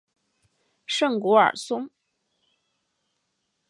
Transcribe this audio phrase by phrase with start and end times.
[0.87, 1.91] 圣古尔松。